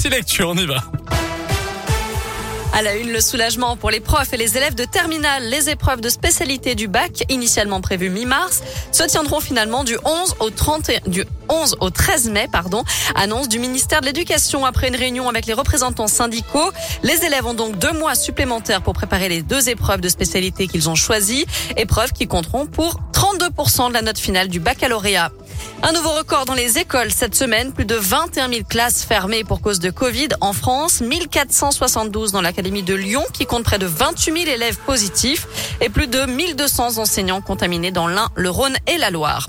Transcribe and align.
C'est 0.00 0.10
lecture, 0.10 0.50
on 0.50 0.54
y 0.56 0.64
va. 0.64 0.76
À 2.72 2.82
la 2.82 2.94
une, 2.94 3.10
le 3.10 3.20
soulagement 3.20 3.76
pour 3.76 3.90
les 3.90 3.98
profs 3.98 4.32
et 4.32 4.36
les 4.36 4.56
élèves 4.56 4.76
de 4.76 4.84
terminale. 4.84 5.42
Les 5.48 5.70
épreuves 5.70 6.00
de 6.00 6.08
spécialité 6.08 6.76
du 6.76 6.86
bac, 6.86 7.24
initialement 7.28 7.80
prévues 7.80 8.08
mi-mars, 8.08 8.62
se 8.92 9.02
tiendront 9.02 9.40
finalement 9.40 9.82
du 9.82 9.98
11 10.04 10.36
au 10.38 10.50
30 10.50 11.08
du 11.08 11.24
11 11.48 11.78
au 11.80 11.90
13 11.90 12.30
mai, 12.30 12.46
pardon. 12.52 12.84
Annonce 13.16 13.48
du 13.48 13.58
ministère 13.58 14.00
de 14.00 14.06
l'Éducation 14.06 14.64
après 14.64 14.86
une 14.86 14.94
réunion 14.94 15.28
avec 15.28 15.46
les 15.46 15.52
représentants 15.54 16.06
syndicaux. 16.06 16.70
Les 17.02 17.24
élèves 17.24 17.46
ont 17.46 17.54
donc 17.54 17.76
deux 17.78 17.92
mois 17.92 18.14
supplémentaires 18.14 18.82
pour 18.82 18.94
préparer 18.94 19.28
les 19.28 19.42
deux 19.42 19.68
épreuves 19.68 20.00
de 20.00 20.08
spécialité 20.08 20.68
qu'ils 20.68 20.88
ont 20.88 20.94
choisies. 20.94 21.44
Épreuves 21.76 22.12
qui 22.12 22.28
compteront 22.28 22.66
pour 22.66 23.00
32% 23.12 23.88
de 23.88 23.94
la 23.94 24.02
note 24.02 24.18
finale 24.18 24.46
du 24.46 24.60
baccalauréat. 24.60 25.32
Un 25.82 25.92
nouveau 25.92 26.10
record 26.10 26.44
dans 26.44 26.54
les 26.54 26.78
écoles 26.78 27.10
cette 27.10 27.34
semaine. 27.34 27.72
Plus 27.72 27.84
de 27.84 27.94
21 27.94 28.48
000 28.48 28.60
classes 28.68 29.04
fermées 29.04 29.44
pour 29.44 29.60
cause 29.60 29.80
de 29.80 29.90
Covid 29.90 30.28
en 30.40 30.52
France. 30.52 31.00
1472 31.00 32.32
dans 32.32 32.40
l'Académie 32.40 32.82
de 32.82 32.94
Lyon 32.94 33.24
qui 33.32 33.46
compte 33.46 33.64
près 33.64 33.78
de 33.78 33.86
28 33.86 34.44
000 34.44 34.54
élèves 34.54 34.78
positifs 34.86 35.46
et 35.80 35.88
plus 35.88 36.06
de 36.06 36.26
1200 36.26 36.98
enseignants 36.98 37.40
contaminés 37.40 37.90
dans 37.90 38.08
l'Ain, 38.08 38.28
le 38.34 38.50
Rhône 38.50 38.76
et 38.86 38.98
la 38.98 39.10
Loire. 39.10 39.48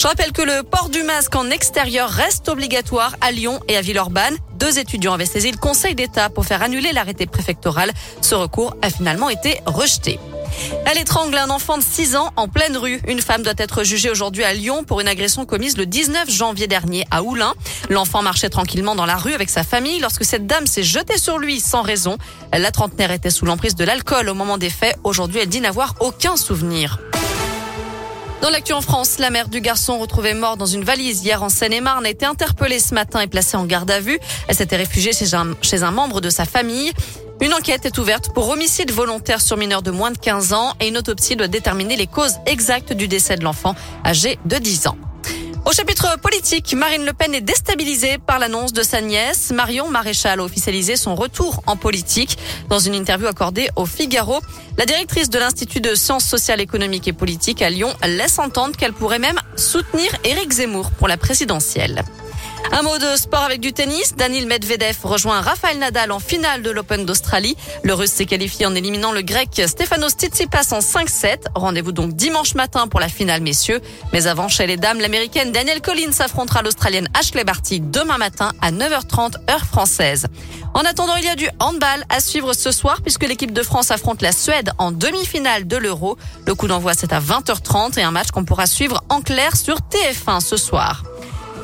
Je 0.00 0.06
rappelle 0.06 0.32
que 0.32 0.42
le 0.42 0.62
port 0.62 0.88
du 0.88 1.02
masque 1.02 1.34
en 1.36 1.50
extérieur 1.50 2.08
reste 2.08 2.48
obligatoire 2.48 3.16
à 3.20 3.32
Lyon 3.32 3.60
et 3.68 3.76
à 3.76 3.82
Villeurbanne. 3.82 4.36
Deux 4.54 4.78
étudiants 4.78 5.12
avaient 5.12 5.26
saisi 5.26 5.50
le 5.50 5.58
Conseil 5.58 5.94
d'État 5.94 6.30
pour 6.30 6.46
faire 6.46 6.62
annuler 6.62 6.92
l'arrêté 6.92 7.26
préfectoral. 7.26 7.90
Ce 8.22 8.34
recours 8.34 8.76
a 8.80 8.90
finalement 8.90 9.28
été 9.28 9.60
rejeté. 9.66 10.18
Elle 10.86 10.98
étrangle 10.98 11.36
un 11.36 11.50
enfant 11.50 11.78
de 11.78 11.82
6 11.82 12.16
ans 12.16 12.30
en 12.36 12.48
pleine 12.48 12.76
rue. 12.76 13.00
Une 13.06 13.20
femme 13.20 13.42
doit 13.42 13.54
être 13.56 13.84
jugée 13.84 14.10
aujourd'hui 14.10 14.44
à 14.44 14.52
Lyon 14.52 14.84
pour 14.84 15.00
une 15.00 15.08
agression 15.08 15.46
commise 15.46 15.76
le 15.76 15.86
19 15.86 16.30
janvier 16.30 16.66
dernier 16.66 17.06
à 17.10 17.22
Oulin. 17.22 17.54
L'enfant 17.88 18.22
marchait 18.22 18.48
tranquillement 18.48 18.94
dans 18.94 19.06
la 19.06 19.16
rue 19.16 19.34
avec 19.34 19.50
sa 19.50 19.62
famille 19.62 20.00
lorsque 20.00 20.24
cette 20.24 20.46
dame 20.46 20.66
s'est 20.66 20.82
jetée 20.82 21.18
sur 21.18 21.38
lui 21.38 21.60
sans 21.60 21.82
raison. 21.82 22.18
La 22.52 22.70
trentenaire 22.70 23.10
était 23.12 23.30
sous 23.30 23.44
l'emprise 23.44 23.74
de 23.74 23.84
l'alcool 23.84 24.28
au 24.28 24.34
moment 24.34 24.58
des 24.58 24.70
faits. 24.70 24.96
Aujourd'hui, 25.04 25.40
elle 25.40 25.48
dit 25.48 25.60
n'avoir 25.60 25.94
aucun 26.00 26.36
souvenir. 26.36 26.98
Dans 28.42 28.48
l'actu 28.48 28.72
en 28.72 28.80
France, 28.80 29.18
la 29.18 29.28
mère 29.28 29.48
du 29.48 29.60
garçon 29.60 29.98
retrouvé 29.98 30.32
mort 30.32 30.56
dans 30.56 30.64
une 30.64 30.82
valise 30.82 31.22
hier 31.22 31.42
en 31.42 31.50
Seine-et-Marne 31.50 32.06
a 32.06 32.08
été 32.08 32.24
interpellée 32.24 32.78
ce 32.78 32.94
matin 32.94 33.20
et 33.20 33.26
placée 33.26 33.58
en 33.58 33.66
garde 33.66 33.90
à 33.90 34.00
vue. 34.00 34.18
Elle 34.48 34.54
s'était 34.54 34.76
réfugiée 34.76 35.12
chez 35.12 35.34
un, 35.34 35.54
chez 35.60 35.82
un 35.82 35.90
membre 35.90 36.22
de 36.22 36.30
sa 36.30 36.46
famille. 36.46 36.92
Une 37.40 37.54
enquête 37.54 37.86
est 37.86 37.96
ouverte 37.96 38.34
pour 38.34 38.50
homicide 38.50 38.90
volontaire 38.90 39.40
sur 39.40 39.56
mineur 39.56 39.80
de 39.80 39.90
moins 39.90 40.10
de 40.10 40.18
15 40.18 40.52
ans 40.52 40.74
et 40.78 40.88
une 40.88 40.98
autopsie 40.98 41.36
doit 41.36 41.48
déterminer 41.48 41.96
les 41.96 42.06
causes 42.06 42.34
exactes 42.44 42.92
du 42.92 43.08
décès 43.08 43.36
de 43.36 43.44
l'enfant 43.44 43.74
âgé 44.04 44.38
de 44.44 44.56
10 44.56 44.88
ans. 44.88 44.96
Au 45.64 45.72
chapitre 45.72 46.18
politique, 46.18 46.74
Marine 46.74 47.04
Le 47.04 47.12
Pen 47.14 47.34
est 47.34 47.40
déstabilisée 47.40 48.18
par 48.18 48.38
l'annonce 48.38 48.74
de 48.74 48.82
sa 48.82 49.00
nièce. 49.00 49.52
Marion 49.52 49.88
Maréchal 49.88 50.40
a 50.40 50.42
officialisé 50.42 50.96
son 50.96 51.14
retour 51.14 51.62
en 51.66 51.76
politique. 51.76 52.36
Dans 52.68 52.78
une 52.78 52.94
interview 52.94 53.26
accordée 53.26 53.68
au 53.76 53.86
Figaro, 53.86 54.40
la 54.76 54.84
directrice 54.84 55.30
de 55.30 55.38
l'Institut 55.38 55.80
de 55.80 55.94
sciences 55.94 56.24
sociales, 56.26 56.60
économiques 56.60 57.08
et 57.08 57.12
politiques 57.12 57.62
à 57.62 57.70
Lyon 57.70 57.94
laisse 58.04 58.38
entendre 58.38 58.76
qu'elle 58.76 58.92
pourrait 58.92 59.18
même 59.18 59.38
soutenir 59.56 60.10
Éric 60.24 60.52
Zemmour 60.52 60.90
pour 60.92 61.08
la 61.08 61.16
présidentielle. 61.16 62.04
Un 62.72 62.82
mot 62.82 62.98
de 62.98 63.16
sport 63.16 63.42
avec 63.42 63.60
du 63.60 63.72
tennis. 63.72 64.14
Daniel 64.16 64.46
Medvedev 64.46 64.96
rejoint 65.02 65.40
Rafael 65.40 65.78
Nadal 65.78 66.12
en 66.12 66.20
finale 66.20 66.62
de 66.62 66.70
l'Open 66.70 67.04
d'Australie. 67.04 67.56
Le 67.82 67.94
Russe 67.94 68.12
s'est 68.12 68.26
qualifié 68.26 68.64
en 68.64 68.74
éliminant 68.74 69.12
le 69.12 69.22
Grec 69.22 69.60
Stefanos 69.66 70.12
Tsitsipas 70.12 70.72
en 70.72 70.78
5-7. 70.78 71.46
Rendez-vous 71.54 71.92
donc 71.92 72.14
dimanche 72.14 72.54
matin 72.54 72.86
pour 72.86 73.00
la 73.00 73.08
finale, 73.08 73.40
messieurs. 73.40 73.80
Mais 74.12 74.26
avant, 74.26 74.48
chez 74.48 74.66
les 74.66 74.76
dames, 74.76 75.00
l'Américaine 75.00 75.52
Danielle 75.52 75.82
Collins 75.82 76.20
affrontera 76.20 76.62
l'Australienne 76.62 77.08
Ashley 77.18 77.44
Barty 77.44 77.80
demain 77.80 78.18
matin 78.18 78.52
à 78.62 78.70
9h30 78.70 79.50
heure 79.50 79.66
française. 79.66 80.26
En 80.72 80.80
attendant, 80.80 81.16
il 81.16 81.24
y 81.24 81.28
a 81.28 81.36
du 81.36 81.48
handball 81.58 82.04
à 82.08 82.20
suivre 82.20 82.52
ce 82.52 82.70
soir 82.70 83.02
puisque 83.02 83.26
l'équipe 83.26 83.52
de 83.52 83.62
France 83.62 83.90
affronte 83.90 84.22
la 84.22 84.32
Suède 84.32 84.70
en 84.78 84.92
demi-finale 84.92 85.66
de 85.66 85.76
l'Euro. 85.76 86.16
Le 86.46 86.54
coup 86.54 86.68
d'envoi, 86.68 86.94
c'est 86.94 87.12
à 87.12 87.20
20h30 87.20 87.98
et 87.98 88.02
un 88.02 88.12
match 88.12 88.30
qu'on 88.30 88.44
pourra 88.44 88.66
suivre 88.66 89.02
en 89.08 89.20
clair 89.20 89.56
sur 89.56 89.78
TF1 89.78 90.40
ce 90.40 90.56
soir. 90.56 91.02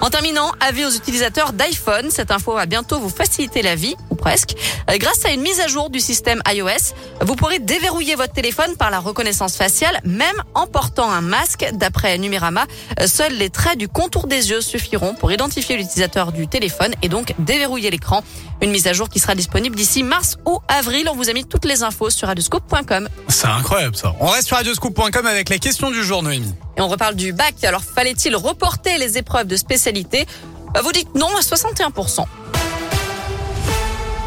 En 0.00 0.10
terminant, 0.10 0.52
avis 0.60 0.84
aux 0.84 0.90
utilisateurs 0.90 1.52
d'iPhone. 1.52 2.10
Cette 2.10 2.30
info 2.30 2.54
va 2.54 2.66
bientôt 2.66 2.98
vous 2.98 3.08
faciliter 3.08 3.62
la 3.62 3.74
vie, 3.74 3.96
presque. 4.26 4.56
Euh, 4.90 4.96
grâce 4.98 5.24
à 5.24 5.30
une 5.30 5.40
mise 5.40 5.60
à 5.60 5.68
jour 5.68 5.88
du 5.88 6.00
système 6.00 6.42
iOS, 6.48 6.94
vous 7.20 7.36
pourrez 7.36 7.60
déverrouiller 7.60 8.16
votre 8.16 8.32
téléphone 8.32 8.74
par 8.76 8.90
la 8.90 8.98
reconnaissance 8.98 9.56
faciale, 9.56 10.00
même 10.02 10.42
en 10.54 10.66
portant 10.66 11.08
un 11.08 11.20
masque. 11.20 11.64
D'après 11.74 12.18
Numérama, 12.18 12.64
euh, 12.98 13.06
seuls 13.06 13.34
les 13.34 13.50
traits 13.50 13.78
du 13.78 13.86
contour 13.86 14.26
des 14.26 14.50
yeux 14.50 14.62
suffiront 14.62 15.14
pour 15.14 15.30
identifier 15.30 15.76
l'utilisateur 15.76 16.32
du 16.32 16.48
téléphone 16.48 16.92
et 17.02 17.08
donc 17.08 17.34
déverrouiller 17.38 17.88
l'écran. 17.92 18.24
Une 18.60 18.72
mise 18.72 18.88
à 18.88 18.92
jour 18.92 19.08
qui 19.08 19.20
sera 19.20 19.36
disponible 19.36 19.76
d'ici 19.76 20.02
mars 20.02 20.38
ou 20.44 20.58
avril. 20.66 21.08
On 21.08 21.14
vous 21.14 21.30
a 21.30 21.32
mis 21.32 21.44
toutes 21.44 21.64
les 21.64 21.84
infos 21.84 22.10
sur 22.10 22.26
radioscope.com. 22.26 23.08
C'est 23.28 23.46
incroyable 23.46 23.94
ça. 23.94 24.16
On 24.18 24.26
reste 24.26 24.48
sur 24.48 24.56
radioscoop.com 24.56 25.24
avec 25.24 25.50
la 25.50 25.58
question 25.58 25.92
du 25.92 26.02
jour, 26.02 26.24
Noémie. 26.24 26.52
Et 26.76 26.80
on 26.80 26.88
reparle 26.88 27.14
du 27.14 27.32
bac. 27.32 27.62
Alors, 27.62 27.84
fallait-il 27.84 28.34
reporter 28.34 28.98
les 28.98 29.18
épreuves 29.18 29.46
de 29.46 29.56
spécialité? 29.56 30.26
Vous 30.82 30.90
dites 30.90 31.14
non 31.14 31.28
à 31.36 31.42
61%. 31.42 32.24